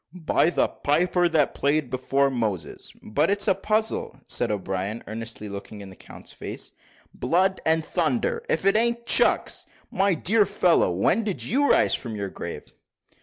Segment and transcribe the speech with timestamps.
[0.25, 5.81] "By the piper that played before Moses, but it's a puzzle," said O'Brien, earnestly looking
[5.81, 6.71] in the count's face.
[7.13, 8.43] "Blood and thunder!
[8.49, 9.67] if it a'n't Chucks!
[9.91, 12.73] my dear fellow, when did you rise from your grave?"